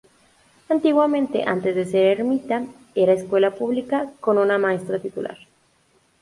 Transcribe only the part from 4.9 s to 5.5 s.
titular.